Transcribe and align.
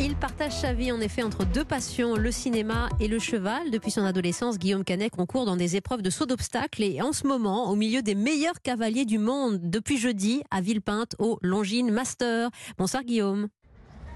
Il 0.00 0.16
partage 0.16 0.52
sa 0.52 0.72
vie 0.72 0.92
en 0.92 1.00
effet 1.00 1.22
entre 1.22 1.44
deux 1.44 1.64
passions, 1.64 2.16
le 2.16 2.30
cinéma 2.30 2.88
et 3.00 3.08
le 3.08 3.18
cheval. 3.18 3.70
Depuis 3.70 3.90
son 3.90 4.02
adolescence, 4.02 4.58
Guillaume 4.58 4.84
Canet 4.84 5.10
concourt 5.10 5.44
dans 5.44 5.56
des 5.56 5.76
épreuves 5.76 6.00
de 6.00 6.10
saut 6.10 6.24
d'obstacles 6.26 6.82
et 6.82 7.02
en 7.02 7.12
ce 7.12 7.26
moment 7.26 7.70
au 7.70 7.76
milieu 7.76 8.00
des 8.00 8.14
meilleurs 8.14 8.60
cavaliers 8.62 9.04
du 9.04 9.18
monde 9.18 9.58
depuis 9.62 9.98
jeudi 9.98 10.42
à 10.50 10.60
Villepinte 10.60 11.16
au 11.18 11.38
Longines 11.42 11.90
Master. 11.90 12.50
Bonsoir 12.78 13.04
Guillaume. 13.04 13.48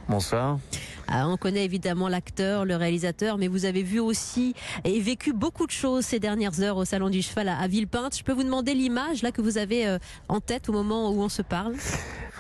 Bonsoir. 0.09 0.59
Ah, 1.07 1.29
on 1.29 1.37
connaît 1.37 1.67
évidemment 1.67 2.09
l'acteur, 2.09 2.65
le 2.65 2.77
réalisateur, 2.77 3.37
mais 3.37 3.47
vous 3.47 3.67
avez 3.67 3.83
vu 3.83 4.01
aussi 4.01 4.55
et 4.85 4.99
vécu 5.01 5.35
beaucoup 5.35 5.67
de 5.67 5.71
choses 5.71 6.07
ces 6.07 6.19
dernières 6.19 6.61
heures 6.63 6.79
au 6.79 6.87
Salon 6.87 7.11
du 7.11 7.21
Cheval 7.21 7.49
à, 7.49 7.67
Villepinte. 7.69 8.17
Je 8.17 8.25
peux 8.25 8.33
vous 8.33 8.45
demander 8.45 8.73
l'image 8.73 9.23
là 9.23 9.33
que 9.33 9.43
vous 9.43 9.59
avez 9.59 9.87
euh, 9.87 9.99
en 10.31 10.41
tête 10.41 10.71
au 10.71 10.73
moment 10.73 11.11
où 11.11 11.21
on 11.21 11.29
se 11.29 11.43
parle? 11.43 11.75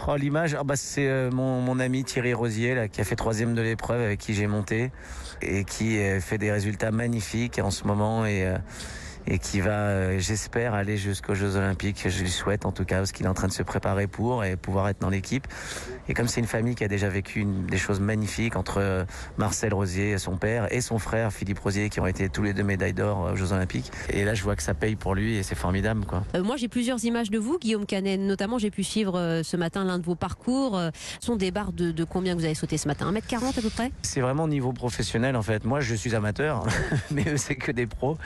Oh, 0.06 0.16
l'image, 0.16 0.56
ah 0.58 0.62
bah, 0.64 0.76
c'est 0.76 1.08
euh, 1.08 1.30
mon, 1.30 1.80
ami 1.80 2.04
Thierry 2.04 2.32
Rosier 2.32 2.74
là, 2.74 2.88
qui 2.88 3.00
a 3.00 3.04
fait 3.04 3.16
troisième 3.16 3.54
de 3.54 3.62
l'épreuve 3.62 4.00
avec 4.00 4.20
qui 4.20 4.32
j'ai 4.32 4.46
monté 4.46 4.90
et 5.42 5.64
qui 5.64 5.98
euh, 5.98 6.20
fait 6.20 6.38
des 6.38 6.52
résultats 6.52 6.90
magnifiques 6.90 7.59
en 7.59 7.70
ce 7.70 7.84
moment 7.84 8.24
et 8.24 8.46
euh, 8.46 8.56
et 9.30 9.38
qui 9.38 9.60
va, 9.60 9.70
euh, 9.70 10.18
j'espère, 10.18 10.74
aller 10.74 10.96
jusqu'aux 10.96 11.34
Jeux 11.34 11.56
Olympiques. 11.56 12.06
Je 12.09 12.23
lui 12.23 12.30
souhaite 12.30 12.64
en 12.64 12.73
tout 12.73 12.84
cas, 12.84 12.98
parce 12.98 13.12
qu'il 13.12 13.27
est 13.27 13.28
en 13.28 13.34
train 13.34 13.48
de 13.48 13.52
se 13.52 13.62
préparer 13.62 14.06
pour 14.06 14.45
et 14.45 14.56
pouvoir 14.56 14.88
être 14.88 15.01
dans 15.01 15.10
l'équipe. 15.10 15.46
Et 16.09 16.14
comme 16.14 16.28
c'est 16.28 16.41
une 16.41 16.46
famille 16.46 16.74
qui 16.74 16.84
a 16.84 16.88
déjà 16.88 17.09
vécu 17.09 17.45
des 17.45 17.77
choses 17.77 18.01
magnifiques 18.01 18.56
entre 18.56 18.78
euh, 18.78 19.04
Marcel 19.37 19.74
Rosier, 19.74 20.16
son 20.16 20.37
père, 20.37 20.73
et 20.73 20.80
son 20.80 20.98
frère 20.98 21.32
Philippe 21.32 21.59
Rosier, 21.59 21.91
qui 21.91 22.01
ont 22.01 22.06
été 22.06 22.30
tous 22.30 22.42
les 22.42 22.54
deux 22.54 22.62
médailles 22.62 22.95
d'or 22.95 23.30
aux 23.32 23.37
Jeux 23.37 23.52
Olympiques. 23.52 23.92
Et 24.10 24.24
là, 24.24 24.34
je 24.34 24.42
vois 24.42 24.56
que 24.56 24.62
ça 24.62 24.73
paye 24.73 24.96
pour 24.96 25.14
lui 25.14 25.37
et 25.37 25.42
c'est 25.42 25.54
formidable. 25.54 26.06
Quoi. 26.06 26.24
Euh, 26.34 26.42
moi, 26.42 26.56
j'ai 26.56 26.68
plusieurs 26.68 27.04
images 27.04 27.30
de 27.30 27.38
vous, 27.38 27.59
Guillaume 27.59 27.84
Canet. 27.84 28.18
Notamment, 28.18 28.59
j'ai 28.59 28.70
pu 28.70 28.82
suivre 28.82 29.42
ce 29.45 29.56
matin 29.56 29.84
l'un 29.84 29.98
de 29.98 30.04
vos 30.04 30.15
parcours. 30.15 30.80
Son 31.20 31.37
débarque 31.37 31.74
de, 31.74 31.90
de 31.92 32.04
combien 32.04 32.34
vous 32.34 32.45
avez 32.45 32.54
sauté 32.54 32.79
ce 32.79 32.88
matin? 32.88 33.12
1m40 33.12 33.59
à 33.59 33.62
peu 33.62 33.70
près? 33.70 33.92
C'est 34.02 34.20
vraiment 34.20 34.45
au 34.45 34.48
niveau 34.48 34.73
professionnel 34.73 35.37
en 35.37 35.42
fait. 35.42 35.65
Moi, 35.65 35.80
je 35.80 35.95
suis 35.95 36.15
amateur, 36.15 36.66
mais 37.10 37.24
eux, 37.29 37.37
c'est 37.37 37.56
que 37.56 37.73
des 37.73 37.87
pros. 37.87 38.16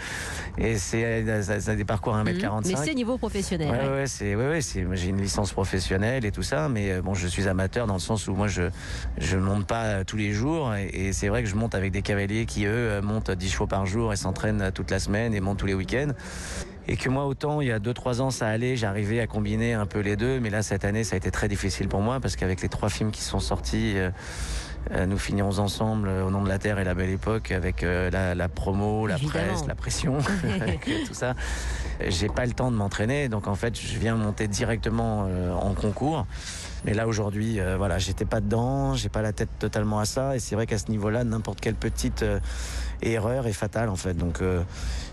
Et 0.59 0.79
c'est 0.93 1.77
des 1.77 1.85
parcours 1.85 2.15
à 2.15 2.23
1m45. 2.23 2.69
Mais 2.69 2.77
c'est 2.77 2.95
niveau 2.95 3.17
professionnel. 3.19 3.71
Ouais, 3.71 3.89
ouais, 3.89 4.07
c'est, 4.07 4.35
ouais, 4.35 4.61
j'ai 4.61 5.09
une 5.09 5.21
licence 5.21 5.53
professionnelle 5.53 6.25
et 6.25 6.33
tout 6.33 6.43
ça, 6.43 6.69
mais 6.69 6.93
euh, 6.93 7.03
bon, 7.03 7.15
je 7.15 7.27
suis 7.27 7.49
amateur 7.49 7.87
dans 7.87 7.95
le 7.95 8.01
sens 8.01 8.29
où 8.29 8.35
moi, 8.35 8.49
je 8.49 8.63
je 9.19 9.37
monte 9.37 9.67
pas 9.67 10.05
tous 10.05 10.17
les 10.17 10.33
jours 10.33 10.75
et, 10.75 11.13
c'est 11.13 11.29
vrai 11.29 11.43
que 11.43 11.49
je 11.49 11.57
monte 11.57 11.75
avec 11.75 11.93
des 11.93 12.03
cavaliers 12.03 12.47
qui 12.47 12.65
eux 12.65 12.71
euh, 12.71 13.03
montent 13.03 13.31
10 13.31 13.51
chevaux 13.51 13.67
par 13.67 13.87
jour 13.87 14.13
et 14.13 14.17
s'entraînent 14.17 14.71
toute 14.75 14.91
la 14.91 14.99
semaine 14.99 15.35
et 15.35 15.41
montent 15.41 15.59
tous 15.59 15.67
les 15.67 15.75
week-ends. 15.75 16.13
Et 16.89 16.97
que 16.97 17.09
moi, 17.09 17.27
autant, 17.27 17.61
il 17.61 17.69
y 17.69 17.73
a 17.73 17.79
2-3 17.79 18.21
ans, 18.21 18.31
ça 18.31 18.49
allait, 18.49 18.77
j'arrivais 18.77 19.21
à 19.21 19.27
combiner 19.27 19.75
un 19.75 19.87
peu 19.87 20.01
les 20.01 20.17
deux, 20.17 20.41
mais 20.41 20.51
là, 20.51 20.63
cette 20.63 20.85
année, 20.85 21.05
ça 21.05 21.15
a 21.15 21.17
été 21.17 21.31
très 21.31 21.49
difficile 21.49 21.89
pour 21.89 22.01
moi 22.01 22.19
parce 22.19 22.35
qu'avec 22.35 22.61
les 22.61 22.69
trois 22.69 22.89
films 22.89 23.13
qui 23.13 23.23
sont 23.23 23.39
sortis, 23.39 23.97
euh, 23.97 24.03
euh, 24.03 24.11
nous 25.07 25.19
finirons 25.19 25.59
ensemble 25.59 26.09
euh, 26.09 26.25
au 26.25 26.31
nom 26.31 26.43
de 26.43 26.49
la 26.49 26.59
Terre 26.59 26.79
et 26.79 26.85
la 26.85 26.95
belle 26.95 27.11
époque 27.11 27.51
avec 27.53 27.83
euh, 27.83 28.11
la, 28.11 28.49
promo, 28.49 29.07
la 29.07 29.19
presse, 29.19 29.67
la 29.67 29.75
pression, 29.75 30.19
tout 31.07 31.15
ça. 31.15 31.35
J'ai 32.09 32.29
pas 32.29 32.47
le 32.47 32.53
temps 32.53 32.71
de 32.71 32.77
m'entraîner, 32.77 33.29
donc 33.29 33.47
en 33.47 33.55
fait, 33.55 33.79
je 33.79 33.99
viens 33.99 34.17
monter 34.17 34.49
directement 34.49 35.29
en 35.61 35.75
concours. 35.75 36.27
Mais 36.85 36.95
là 36.95 37.07
aujourd'hui, 37.07 37.61
voilà, 37.77 37.99
j'étais 37.99 38.25
pas 38.25 38.41
dedans, 38.41 38.95
j'ai 38.95 39.09
pas 39.09 39.23
la 39.23 39.33
tête 39.33 39.51
totalement 39.59 39.99
à 39.99 40.05
ça, 40.05 40.37
et 40.37 40.39
c'est 40.39 40.55
vrai 40.55 40.67
qu'à 40.67 40.79
ce 40.79 40.91
niveau-là, 40.91 41.25
n'importe 41.25 41.61
quelle 41.61 41.75
petite 41.75 42.25
erreur 43.03 43.47
est 43.47 43.53
fatale 43.53 43.89
en 43.89 43.97
fait. 43.97 44.15
Donc 44.15 44.41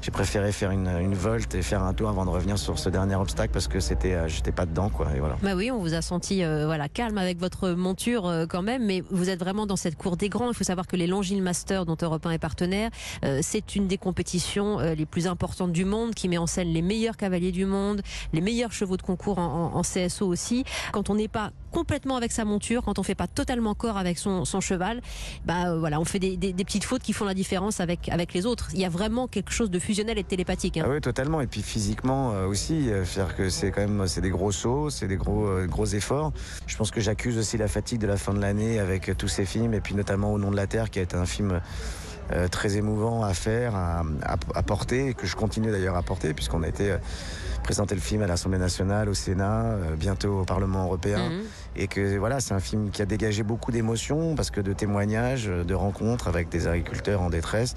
j'ai 0.01 0.11
préféré 0.11 0.51
faire 0.51 0.71
une, 0.71 0.87
une, 0.87 1.13
volte 1.13 1.55
et 1.55 1.61
faire 1.61 1.83
un 1.83 1.93
tour 1.93 2.09
avant 2.09 2.25
de 2.25 2.29
revenir 2.29 2.57
sur 2.57 2.79
ce 2.79 2.89
dernier 2.89 3.15
obstacle 3.15 3.51
parce 3.51 3.67
que 3.67 3.79
c'était, 3.79 4.27
j'étais 4.27 4.51
pas 4.51 4.65
dedans 4.65 4.89
quoi. 4.89 5.07
Et 5.15 5.19
voilà. 5.19 5.37
Bah 5.43 5.55
oui, 5.55 5.71
on 5.71 5.79
vous 5.79 5.93
a 5.93 6.01
senti 6.01 6.43
voilà 6.43 6.89
calme 6.89 7.17
avec 7.17 7.39
votre 7.39 7.69
monture 7.69 8.45
quand 8.49 8.61
même, 8.61 8.85
mais 8.85 9.03
vous 9.11 9.29
êtes 9.29 9.39
vraiment 9.39 9.65
dans 9.65 9.75
cette 9.75 9.95
cour 9.95 10.17
des 10.17 10.29
grands. 10.29 10.49
Il 10.49 10.55
faut 10.55 10.63
savoir 10.63 10.87
que 10.87 10.95
les 10.95 11.07
Longines 11.07 11.41
Masters, 11.41 11.85
dont 11.85 11.97
Europe 12.01 12.25
1 12.25 12.31
est 12.31 12.39
partenaire, 12.39 12.89
euh, 13.23 13.39
c'est 13.41 13.75
une 13.75 13.87
des 13.87 13.97
compétitions 13.97 14.79
euh, 14.79 14.95
les 14.95 15.05
plus 15.05 15.27
importantes 15.27 15.71
du 15.71 15.85
monde, 15.85 16.13
qui 16.13 16.27
met 16.27 16.37
en 16.37 16.47
scène 16.47 16.69
les 16.69 16.81
meilleurs 16.81 17.17
cavaliers 17.17 17.51
du 17.51 17.65
monde, 17.65 18.01
les 18.33 18.41
meilleurs 18.41 18.71
chevaux 18.71 18.97
de 18.97 19.01
concours 19.01 19.39
en, 19.39 19.81
CSO 19.81 20.27
aussi. 20.27 20.65
Quand 20.91 21.09
on 21.09 21.15
n'est 21.15 21.27
pas 21.27 21.51
complètement 21.71 22.15
avec 22.15 22.31
sa 22.31 22.45
monture, 22.45 22.83
quand 22.83 22.99
on 22.99 23.03
fait 23.03 23.15
pas 23.15 23.27
totalement 23.27 23.75
corps 23.75 23.97
avec 23.97 24.17
son, 24.17 24.43
cheval, 24.61 25.01
bah 25.45 25.67
euh, 25.67 25.79
voilà, 25.79 25.99
on 25.99 26.05
fait 26.05 26.19
des, 26.19 26.53
petites 26.53 26.83
fautes 26.83 27.01
qui 27.01 27.13
font 27.13 27.25
la 27.25 27.33
différence 27.33 27.79
avec 27.79 28.33
les 28.33 28.45
autres. 28.45 28.69
Il 28.73 28.79
y 28.79 28.85
a 28.85 28.89
vraiment 28.89 29.27
quelque 29.27 29.51
chose 29.51 29.69
de 29.69 29.79
fusionnel 29.79 30.17
et 30.17 30.23
de 30.23 30.27
télépathique. 30.27 30.77
Hein. 30.77 30.83
Ah 30.85 30.89
oui, 30.89 31.01
totalement. 31.01 31.41
Et 31.41 31.47
puis 31.47 31.61
physiquement 31.61 32.31
aussi, 32.47 32.89
faire 33.05 33.35
que 33.35 33.49
c'est 33.49 33.71
quand 33.71 33.81
même 33.81 34.07
c'est 34.07 34.21
des 34.21 34.29
gros 34.29 34.51
sauts, 34.51 34.89
c'est 34.89 35.07
des 35.07 35.17
gros 35.17 35.47
gros 35.67 35.85
efforts. 35.85 36.31
Je 36.67 36.77
pense 36.77 36.91
que 36.91 37.01
j'accuse 37.01 37.37
aussi 37.37 37.57
la 37.57 37.67
fatigue 37.67 37.99
de 37.99 38.07
la 38.07 38.17
fin 38.17 38.33
de 38.33 38.39
l'année 38.39 38.79
avec 38.79 39.17
tous 39.17 39.27
ces 39.27 39.45
film, 39.49 39.73
et 39.73 39.81
puis 39.81 39.95
notamment 39.95 40.31
Au 40.33 40.37
nom 40.37 40.51
de 40.51 40.55
la 40.55 40.67
Terre, 40.67 40.89
qui 40.89 40.99
a 40.99 41.01
été 41.01 41.15
un 41.15 41.25
film 41.25 41.51
euh, 41.51 41.59
très 42.51 42.77
émouvant 42.77 43.23
à 43.23 43.33
faire, 43.33 43.73
à, 43.75 44.63
porter, 44.63 45.07
et 45.07 45.13
que 45.13 45.25
je 45.25 45.35
continue 45.35 45.71
d'ailleurs 45.71 45.95
à 45.95 46.03
porter, 46.03 46.33
puisqu'on 46.33 46.63
a 46.63 46.67
été 46.67 46.91
euh, 46.91 46.97
présenter 47.63 47.95
le 47.95 48.01
film 48.01 48.21
à 48.21 48.27
l'Assemblée 48.27 48.59
nationale, 48.59 49.09
au 49.09 49.13
Sénat, 49.13 49.63
euh, 49.63 49.95
bientôt 49.95 50.41
au 50.41 50.43
Parlement 50.45 50.83
européen. 50.85 51.29
Mhm. 51.29 51.41
Et 51.75 51.87
que 51.87 52.17
voilà, 52.17 52.39
c'est 52.39 52.53
un 52.53 52.59
film 52.59 52.91
qui 52.91 53.01
a 53.01 53.05
dégagé 53.05 53.43
beaucoup 53.43 53.71
d'émotions, 53.71 54.35
parce 54.35 54.51
que 54.51 54.61
de 54.61 54.73
témoignages, 54.73 55.45
de 55.47 55.73
rencontres 55.73 56.27
avec 56.27 56.49
des 56.49 56.67
agriculteurs 56.67 57.21
en 57.21 57.29
détresse. 57.29 57.75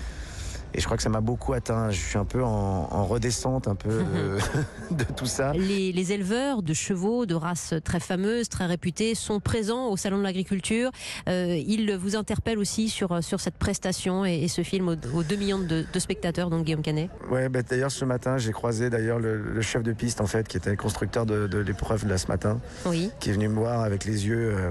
Et 0.74 0.80
je 0.80 0.84
crois 0.86 0.96
que 0.96 1.02
ça 1.02 1.08
m'a 1.08 1.20
beaucoup 1.20 1.52
atteint. 1.52 1.90
Je 1.90 2.00
suis 2.00 2.18
un 2.18 2.24
peu 2.24 2.42
en, 2.42 3.04
redescente, 3.04 3.68
un 3.68 3.74
peu 3.74 4.02
de, 4.90 5.04
tout 5.16 5.26
ça. 5.26 5.52
Les, 5.52 6.12
éleveurs 6.12 6.62
de 6.62 6.74
chevaux 6.74 7.26
de 7.26 7.34
races 7.34 7.74
très 7.84 8.00
fameuses, 8.00 8.48
très 8.48 8.66
réputées, 8.66 9.14
sont 9.14 9.40
présents 9.40 9.88
au 9.88 9.96
Salon 9.96 10.18
de 10.18 10.22
l'Agriculture. 10.22 10.90
Euh, 11.28 11.60
ils 11.66 11.94
vous 11.96 12.16
interpellent 12.16 12.58
aussi 12.58 12.88
sur, 12.88 13.22
sur 13.22 13.40
cette 13.40 13.56
prestation 13.56 14.24
et, 14.24 14.48
ce 14.48 14.62
film 14.62 14.88
aux, 14.88 15.22
2 15.22 15.36
millions 15.36 15.58
de, 15.58 15.84
spectateurs, 15.98 16.50
donc 16.50 16.64
Guillaume 16.64 16.82
Canet. 16.82 17.10
Ouais, 17.30 17.48
bah, 17.48 17.62
d'ailleurs 17.62 17.92
ce 17.92 18.04
matin, 18.04 18.38
j'ai 18.38 18.52
croisé 18.52 18.90
d'ailleurs 18.90 19.18
le, 19.18 19.60
chef 19.62 19.82
de 19.82 19.92
piste, 19.92 20.20
en 20.20 20.26
fait, 20.26 20.48
qui 20.48 20.56
était 20.56 20.70
le 20.70 20.76
constructeur 20.76 21.26
de, 21.26 21.58
l'épreuve 21.58 22.06
là 22.08 22.18
ce 22.18 22.26
matin, 22.26 22.60
oui. 22.86 23.10
qui 23.20 23.30
est 23.30 23.32
venu 23.32 23.48
me 23.48 23.54
voir 23.54 23.82
avec 23.82 24.04
les 24.04 24.26
yeux. 24.26 24.54
Euh, 24.54 24.70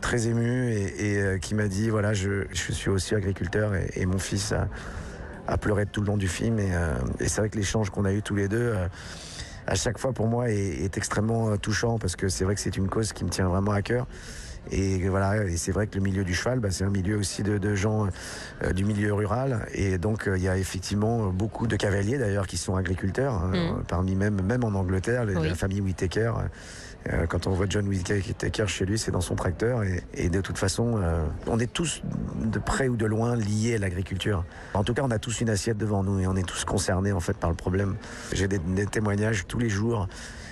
très 0.00 0.28
ému 0.28 0.72
et, 0.72 1.18
euh, 1.18 1.36
qui 1.36 1.54
m'a 1.54 1.68
dit 1.68 1.90
voilà 1.90 2.14
je, 2.14 2.46
je, 2.52 2.72
suis 2.72 2.88
aussi 2.88 3.14
agriculteur 3.14 3.74
et, 3.74 3.90
et 3.96 4.06
mon 4.06 4.18
fils 4.18 4.52
a, 4.52 4.66
à 5.50 5.58
pleurer 5.58 5.84
tout 5.86 6.00
le 6.00 6.06
long 6.06 6.16
du 6.16 6.28
film. 6.28 6.56
Euh, 6.60 6.94
et, 7.18 7.28
c'est 7.28 7.40
vrai 7.40 7.50
que 7.50 7.56
l'échange 7.56 7.90
qu'on 7.90 8.04
a 8.04 8.12
eu 8.12 8.22
tous 8.22 8.36
les 8.36 8.48
deux, 8.48 8.72
euh, 8.74 8.86
à 9.66 9.74
chaque 9.74 9.98
fois 9.98 10.12
pour 10.12 10.28
moi, 10.28 10.50
est, 10.50 10.96
extrêmement 10.96 11.50
euh, 11.50 11.56
touchant 11.56 11.98
parce 11.98 12.16
que 12.16 12.28
c'est 12.28 12.44
vrai 12.44 12.54
que 12.54 12.60
c'est 12.60 12.76
une 12.76 12.88
cause 12.88 13.12
qui 13.12 13.24
me 13.24 13.30
tient 13.30 13.48
vraiment 13.48 13.72
à 13.72 13.82
cœur. 13.82 14.06
Et 14.70 15.08
voilà, 15.08 15.46
et 15.46 15.56
c'est 15.56 15.72
vrai 15.72 15.86
que 15.86 15.96
le 15.96 16.02
milieu 16.02 16.22
du 16.22 16.34
cheval, 16.34 16.60
bah, 16.60 16.70
c'est 16.70 16.84
un 16.84 16.90
milieu 16.90 17.16
aussi 17.16 17.42
de, 17.42 17.74
gens 17.74 18.08
du 18.74 18.84
milieu 18.84 19.14
rural. 19.14 19.66
Et 19.72 19.96
donc, 19.96 20.28
il 20.36 20.42
y 20.42 20.48
a 20.48 20.58
effectivement 20.58 21.30
beaucoup 21.30 21.66
de 21.66 21.76
cavaliers 21.76 22.18
d'ailleurs 22.18 22.46
qui 22.46 22.58
sont 22.58 22.76
agriculteurs, 22.76 23.32
hein, 23.32 23.52
mm. 23.54 23.84
parmi 23.88 24.14
même, 24.14 24.42
même 24.42 24.62
en 24.62 24.78
Angleterre, 24.78 25.24
la 25.24 25.54
famille 25.54 25.80
Whittaker. 25.80 26.32
Euh, 27.08 27.26
quand 27.26 27.46
on 27.46 27.52
voit 27.52 27.66
John 27.68 27.88
Whittaker 27.88 28.66
chez 28.66 28.84
lui, 28.84 28.98
c'est 28.98 29.10
dans 29.10 29.20
son 29.20 29.34
tracteur. 29.34 29.82
Et, 30.14 30.28
de 30.28 30.40
toute 30.40 30.58
façon, 30.58 30.98
euh, 30.98 31.24
on 31.46 31.58
est 31.58 31.72
tous 31.72 32.02
de 32.36 32.58
près 32.58 32.88
ou 32.88 32.96
de 32.96 33.06
loin 33.06 33.36
liés 33.36 33.76
à 33.76 33.78
l'agriculture. 33.78 34.44
En 34.74 34.84
tout 34.84 34.94
cas, 34.94 35.02
on 35.04 35.10
a 35.10 35.18
tous 35.18 35.40
une 35.40 35.48
assiette 35.48 35.78
devant 35.78 36.02
nous 36.02 36.20
et 36.20 36.26
on 36.26 36.36
est 36.36 36.46
tous 36.46 36.64
concernés 36.64 37.12
en 37.12 37.20
fait 37.20 37.36
par 37.36 37.50
le 37.50 37.56
problème. 37.56 37.96
J'ai 38.32 38.48
des 38.48 38.86
témoignages 38.86 39.46
tous 39.46 39.58
les 39.58 39.70
jours 39.70 40.08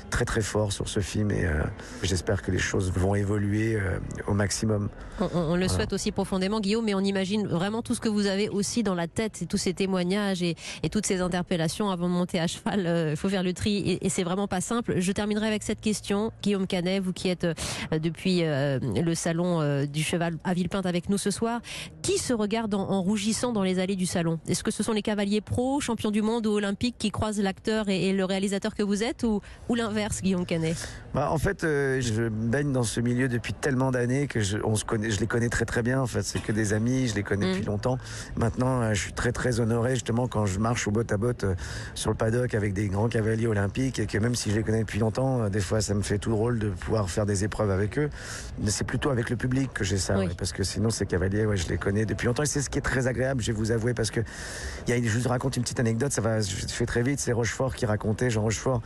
très 0.08 0.24
très 0.24 0.40
fort 0.40 0.72
sur 0.72 0.88
ce 0.88 1.00
film 1.00 1.30
et 1.30 1.44
euh, 1.44 1.62
j'espère 2.02 2.42
que 2.42 2.50
les 2.50 2.58
choses 2.58 2.90
vont 2.92 3.14
évoluer 3.14 3.76
euh, 3.76 3.98
au 4.26 4.32
maximum. 4.32 4.88
On, 5.34 5.56
le 5.56 5.68
souhaite 5.68 5.92
aussi 5.92 6.12
profondément, 6.12 6.60
Guillaume, 6.60 6.84
mais 6.84 6.94
on 6.94 7.00
imagine 7.00 7.46
vraiment 7.46 7.82
tout 7.82 7.94
ce 7.94 8.00
que 8.00 8.08
vous 8.08 8.26
avez 8.26 8.48
aussi 8.48 8.82
dans 8.82 8.94
la 8.94 9.08
tête, 9.08 9.42
et 9.42 9.46
tous 9.46 9.56
ces 9.56 9.74
témoignages 9.74 10.42
et, 10.42 10.56
toutes 10.90 11.06
ces 11.06 11.20
interpellations 11.20 11.90
avant 11.90 12.08
de 12.08 12.14
monter 12.14 12.38
à 12.40 12.46
cheval. 12.46 12.86
Euh, 12.86 13.10
il 13.10 13.16
faut 13.16 13.28
faire 13.28 13.42
le 13.42 13.52
tri 13.52 13.98
et, 14.00 14.08
c'est 14.08 14.22
vraiment 14.22 14.48
pas 14.48 14.60
simple. 14.60 15.00
Je 15.00 15.12
terminerai 15.12 15.46
avec 15.46 15.62
cette 15.62 15.80
question, 15.80 16.32
Guillaume 16.42 16.66
Canet, 16.66 17.02
vous 17.02 17.12
qui 17.12 17.28
êtes 17.28 17.46
depuis 17.92 18.42
le 18.42 19.14
salon 19.14 19.84
du 19.86 20.02
cheval 20.02 20.38
à 20.44 20.54
Villepinte 20.54 20.86
avec 20.86 21.08
nous 21.08 21.18
ce 21.18 21.30
soir, 21.30 21.60
qui 22.02 22.18
se 22.18 22.32
regarde 22.32 22.74
en, 22.74 23.02
rougissant 23.02 23.52
dans 23.52 23.62
les 23.62 23.78
allées 23.78 23.96
du 23.96 24.06
salon? 24.06 24.38
Est-ce 24.48 24.64
que 24.64 24.70
ce 24.70 24.82
sont 24.82 24.92
les 24.92 25.02
cavaliers 25.02 25.40
pro, 25.40 25.80
champions 25.80 26.10
du 26.10 26.22
monde 26.22 26.46
ou 26.46 26.52
olympiques 26.52 26.96
qui 26.98 27.10
croisent 27.10 27.42
l'acteur 27.42 27.88
et, 27.88 28.12
le 28.12 28.24
réalisateur 28.24 28.74
que 28.74 28.82
vous 28.82 29.02
êtes 29.02 29.24
ou, 29.24 29.40
ou 29.68 29.74
l'inverse? 29.74 29.97
Guillaume 30.22 30.46
Canet 30.46 30.76
bah, 31.14 31.30
En 31.30 31.38
fait, 31.38 31.64
euh, 31.64 32.00
je 32.00 32.28
baigne 32.28 32.72
dans 32.72 32.82
ce 32.82 33.00
milieu 33.00 33.28
depuis 33.28 33.52
tellement 33.52 33.90
d'années 33.90 34.26
que 34.26 34.40
je, 34.40 34.58
on 34.64 34.76
se 34.76 34.84
connaît, 34.84 35.10
je 35.10 35.20
les 35.20 35.26
connais 35.26 35.48
très 35.48 35.64
très 35.64 35.82
bien. 35.82 36.00
En 36.00 36.06
fait, 36.06 36.22
c'est 36.22 36.40
que 36.40 36.52
des 36.52 36.72
amis, 36.72 37.08
je 37.08 37.14
les 37.14 37.22
connais 37.22 37.46
mm. 37.46 37.52
depuis 37.52 37.66
longtemps. 37.66 37.98
Maintenant, 38.36 38.82
euh, 38.82 38.94
je 38.94 39.00
suis 39.00 39.12
très 39.12 39.32
très 39.32 39.60
honoré 39.60 39.94
justement 39.94 40.28
quand 40.28 40.46
je 40.46 40.58
marche 40.58 40.86
au 40.88 40.90
botte 40.90 41.12
à 41.12 41.16
botte 41.16 41.44
euh, 41.44 41.54
sur 41.94 42.10
le 42.10 42.16
paddock 42.16 42.54
avec 42.54 42.72
des 42.72 42.88
grands 42.88 43.08
cavaliers 43.08 43.46
olympiques 43.46 43.98
et 43.98 44.06
que 44.06 44.18
même 44.18 44.34
si 44.34 44.50
je 44.50 44.56
les 44.56 44.62
connais 44.62 44.80
depuis 44.80 44.98
longtemps, 44.98 45.48
des 45.48 45.60
fois 45.60 45.80
ça 45.80 45.94
me 45.94 46.02
fait 46.02 46.18
tout 46.18 46.30
drôle 46.30 46.58
de 46.58 46.70
pouvoir 46.70 47.10
faire 47.10 47.26
des 47.26 47.44
épreuves 47.44 47.70
avec 47.70 47.98
eux. 47.98 48.10
Mais 48.62 48.70
c'est 48.70 48.84
plutôt 48.84 49.10
avec 49.10 49.30
le 49.30 49.36
public 49.36 49.70
que 49.72 49.84
j'ai 49.84 49.98
ça, 49.98 50.14
parce 50.36 50.52
que 50.52 50.62
sinon 50.62 50.90
ces 50.90 51.06
cavaliers, 51.06 51.46
ouais, 51.46 51.56
je 51.56 51.68
les 51.68 51.78
connais 51.78 52.06
depuis 52.06 52.26
longtemps. 52.26 52.42
Et 52.42 52.46
c'est 52.46 52.62
ce 52.62 52.70
qui 52.70 52.78
est 52.78 52.82
très 52.82 53.06
agréable, 53.06 53.42
je 53.42 53.52
vais 53.52 53.58
vous 53.58 53.70
avouer, 53.70 53.94
parce 53.94 54.10
que 54.10 54.20
il 54.86 54.94
y 54.94 54.98
a, 54.98 55.02
je 55.02 55.18
vous 55.18 55.28
raconte 55.28 55.56
une 55.56 55.62
petite 55.62 55.80
anecdote, 55.80 56.12
ça 56.12 56.20
va, 56.20 56.40
je 56.40 56.66
fais 56.66 56.86
très 56.86 57.02
vite. 57.02 57.20
C'est 57.20 57.32
Rochefort 57.32 57.74
qui 57.74 57.86
racontait, 57.86 58.30
Jean 58.30 58.42
Rochefort, 58.42 58.82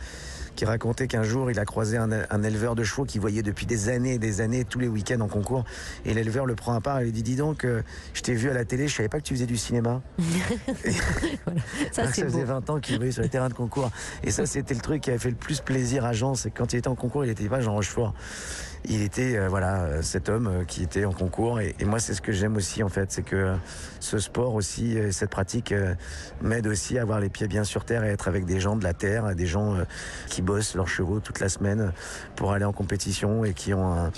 qui 0.55 0.65
racontait 0.65 1.07
qu'un 1.07 1.23
jour 1.23 1.51
il 1.51 1.59
a 1.59 1.65
croisé 1.65 1.97
un, 1.97 2.11
un, 2.11 2.43
éleveur 2.43 2.75
de 2.75 2.83
chevaux 2.83 3.05
qui 3.05 3.19
voyait 3.19 3.41
depuis 3.41 3.65
des 3.65 3.89
années 3.89 4.15
et 4.15 4.19
des 4.19 4.41
années 4.41 4.65
tous 4.65 4.79
les 4.79 4.87
week-ends 4.87 5.21
en 5.21 5.27
concours. 5.27 5.63
Et 6.05 6.13
l'éleveur 6.13 6.45
le 6.45 6.55
prend 6.55 6.73
à 6.73 6.81
part 6.81 6.99
et 6.99 7.05
lui 7.05 7.11
dit 7.11 7.23
Dis 7.23 7.35
donc, 7.35 7.65
euh, 7.65 7.81
je 8.13 8.21
t'ai 8.21 8.33
vu 8.33 8.49
à 8.49 8.53
la 8.53 8.65
télé, 8.65 8.87
je 8.87 8.95
savais 8.95 9.09
pas 9.09 9.19
que 9.19 9.23
tu 9.23 9.33
faisais 9.33 9.45
du 9.45 9.57
cinéma. 9.57 10.01
voilà. 11.45 11.61
Ça, 11.91 12.05
ça 12.05 12.11
faisait 12.11 12.41
beau. 12.41 12.53
20 12.53 12.69
ans 12.69 12.79
qu'il 12.79 12.97
brillait 12.97 13.11
sur 13.11 13.23
les 13.23 13.29
terrains 13.29 13.49
de 13.49 13.53
concours. 13.53 13.89
Et 14.23 14.31
ça, 14.31 14.45
c'était 14.45 14.73
le 14.73 14.81
truc 14.81 15.01
qui 15.01 15.09
avait 15.09 15.19
fait 15.19 15.29
le 15.29 15.35
plus 15.35 15.61
plaisir 15.61 16.05
à 16.05 16.13
Jean, 16.13 16.35
c'est 16.35 16.51
que 16.51 16.57
quand 16.57 16.73
il 16.73 16.77
était 16.77 16.87
en 16.87 16.95
concours, 16.95 17.25
il 17.25 17.29
n'était 17.29 17.47
pas 17.47 17.61
Jean 17.61 17.73
Rochefort. 17.73 18.13
Il 18.85 19.01
était 19.01 19.37
euh, 19.37 19.47
voilà 19.47 20.01
cet 20.01 20.27
homme 20.27 20.47
euh, 20.47 20.63
qui 20.65 20.83
était 20.83 21.05
en 21.05 21.13
concours 21.13 21.61
et, 21.61 21.73
et 21.79 21.85
moi 21.85 21.99
c'est 21.99 22.13
ce 22.13 22.21
que 22.21 22.33
j'aime 22.33 22.57
aussi 22.57 22.83
en 22.83 22.89
fait 22.89 23.11
c'est 23.13 23.23
que 23.23 23.35
euh, 23.35 23.55
ce 24.01 24.19
sport 24.19 24.55
aussi 24.55 24.97
euh, 24.97 25.11
cette 25.11 25.29
pratique 25.29 25.71
euh, 25.71 25.95
m'aide 26.41 26.67
aussi 26.67 26.97
à 26.97 27.03
avoir 27.03 27.21
les 27.21 27.29
pieds 27.29 27.47
bien 27.47 27.63
sur 27.63 27.85
terre 27.85 28.03
et 28.03 28.09
être 28.09 28.27
avec 28.27 28.43
des 28.45 28.59
gens 28.59 28.75
de 28.75 28.83
la 28.83 28.93
terre 28.93 29.35
des 29.35 29.45
gens 29.45 29.75
euh, 29.75 29.83
qui 30.27 30.41
bossent 30.41 30.75
leurs 30.75 30.89
chevaux 30.89 31.21
toute 31.21 31.39
la 31.39 31.47
semaine 31.47 31.93
pour 32.35 32.51
aller 32.51 32.65
en 32.65 32.73
compétition 32.73 33.45
et 33.45 33.53
qui 33.53 33.73
ont 33.73 33.93
un, 33.93 34.11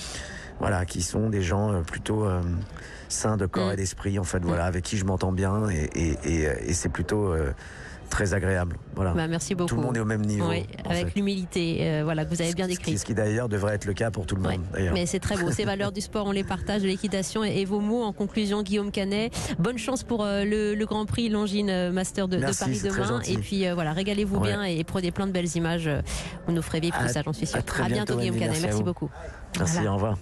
voilà 0.59 0.85
qui 0.85 1.03
sont 1.03 1.29
des 1.29 1.43
gens 1.43 1.71
euh, 1.71 1.81
plutôt 1.81 2.25
euh, 2.25 2.41
sains 3.07 3.37
de 3.37 3.45
corps 3.45 3.69
Mm. 3.69 3.73
et 3.73 3.75
d'esprit 3.75 4.17
en 4.19 4.23
fait 4.23 4.43
voilà 4.43 4.65
avec 4.65 4.83
qui 4.83 4.97
je 4.97 5.05
m'entends 5.05 5.31
bien 5.31 5.69
et, 5.69 5.89
et, 5.93 6.17
et, 6.23 6.69
et 6.69 6.73
c'est 6.73 6.89
plutôt 6.89 7.31
euh, 7.31 7.51
très 8.15 8.33
agréable 8.33 8.77
voilà 8.95 9.11
Bah, 9.11 9.27
merci 9.27 9.55
beaucoup. 9.55 9.67
tout 9.69 9.75
le 9.75 9.81
monde 9.81 9.97
est 9.97 9.99
au 9.99 10.05
même 10.05 10.21
niveau 10.25 10.47
Oui, 10.49 10.65
avec 10.89 11.13
l'humilité, 11.15 11.79
euh, 11.81 12.01
voilà, 12.05 12.23
que 12.23 12.29
vous 12.33 12.41
avez 12.41 12.53
bien 12.53 12.67
décrit. 12.67 12.97
ce 12.97 13.03
qui 13.03 13.13
d'ailleurs 13.13 13.49
devrait 13.49 13.75
être 13.75 13.83
le 13.85 13.93
cas 13.93 14.09
pour 14.09 14.25
tout 14.25 14.35
le 14.35 14.41
monde 14.41 14.61
Ouais. 14.73 14.89
Mais 14.93 15.05
c'est 15.05 15.19
très 15.19 15.35
beau. 15.37 15.51
Ces 15.51 15.65
valeurs 15.65 15.91
du 15.91 15.99
sport, 16.01 16.25
on 16.25 16.31
les 16.31 16.43
partage, 16.45 16.81
de 16.81 16.87
l'équitation 16.87 17.43
et, 17.43 17.57
et 17.59 17.65
vos 17.65 17.79
mots 17.81 18.03
en 18.03 18.13
conclusion, 18.13 18.63
Guillaume 18.63 18.91
Canet. 18.91 19.33
Bonne 19.59 19.77
chance 19.77 20.03
pour 20.03 20.23
euh, 20.23 20.43
le, 20.45 20.75
le 20.75 20.85
Grand 20.85 21.05
Prix 21.05 21.27
Longines 21.29 21.69
euh, 21.69 21.91
Master 21.91 22.27
de, 22.29 22.37
de 22.37 22.41
Merci, 22.41 22.59
Paris 22.59 22.75
c'est 22.75 22.87
très 22.87 23.01
demain. 23.05 23.21
Et 23.27 23.37
puis 23.37 23.67
euh, 23.67 23.73
voilà, 23.73 23.91
régalez-vous 23.91 24.37
Ouais. 24.37 24.47
bien 24.49 24.63
et, 24.63 24.83
prenez 24.85 25.11
plein 25.11 25.27
de 25.27 25.31
belles 25.33 25.53
images. 25.57 25.89
Vous 26.47 26.53
nous 26.53 26.61
ferez 26.61 26.79
vivre 26.79 26.97
tout 26.99 27.07
ça, 27.09 27.21
j'en 27.23 27.33
suis 27.33 27.45
sûr. 27.47 27.57
à 27.59 27.61
très 27.61 27.83
bientôt, 27.87 28.15
bientôt, 28.15 28.19
Guillaume. 28.19 28.37
Canet. 28.39 28.61
Merci 28.61 28.83
beaucoup. 28.83 29.09
merci 29.59 29.75
Voilà. 29.75 29.91
au 29.91 29.95
revoir 29.95 30.17